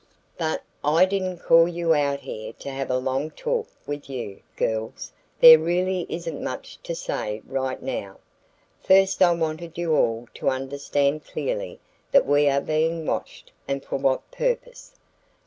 [0.35, 5.13] "But I didn't call you out here to have a long talk with you, girls.
[5.41, 8.17] There really isn't much to say right now.
[8.81, 11.79] First I wanted you all to understand clearly
[12.13, 14.93] that we are being watched and for what purpose.